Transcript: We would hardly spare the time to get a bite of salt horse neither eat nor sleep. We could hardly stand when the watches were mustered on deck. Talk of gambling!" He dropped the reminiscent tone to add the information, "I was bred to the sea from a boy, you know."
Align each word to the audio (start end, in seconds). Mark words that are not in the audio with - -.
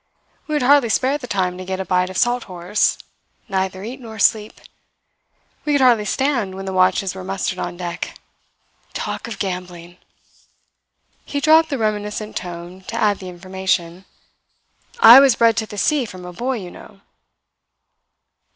We 0.47 0.55
would 0.55 0.63
hardly 0.63 0.89
spare 0.89 1.19
the 1.19 1.27
time 1.27 1.59
to 1.59 1.63
get 1.63 1.79
a 1.79 1.85
bite 1.85 2.09
of 2.09 2.17
salt 2.17 2.45
horse 2.45 2.97
neither 3.47 3.83
eat 3.83 3.99
nor 4.01 4.17
sleep. 4.17 4.59
We 5.63 5.73
could 5.75 5.81
hardly 5.81 6.05
stand 6.05 6.55
when 6.55 6.65
the 6.65 6.73
watches 6.73 7.13
were 7.13 7.23
mustered 7.23 7.59
on 7.59 7.77
deck. 7.77 8.17
Talk 8.95 9.27
of 9.27 9.37
gambling!" 9.37 9.97
He 11.23 11.39
dropped 11.39 11.69
the 11.69 11.77
reminiscent 11.77 12.35
tone 12.35 12.81
to 12.87 12.95
add 12.95 13.19
the 13.19 13.29
information, 13.29 14.05
"I 14.99 15.19
was 15.19 15.35
bred 15.35 15.55
to 15.57 15.67
the 15.67 15.77
sea 15.77 16.05
from 16.05 16.25
a 16.25 16.33
boy, 16.33 16.55
you 16.55 16.71
know." 16.71 17.01